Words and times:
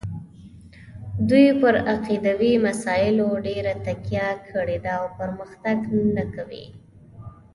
دوی 1.29 1.47
پر 1.61 1.75
عقیدوي 1.93 2.53
مسایلو 2.65 3.27
ډېره 3.47 3.73
تکیه 3.85 4.29
کړې 4.47 4.77
ده 4.83 4.91
او 4.99 5.05
پرمختګ 5.19 5.77
نه 6.15 6.23
کوي. 6.35 6.65